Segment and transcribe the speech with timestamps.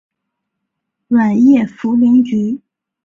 [1.09, 2.59] 软叶茯苓菊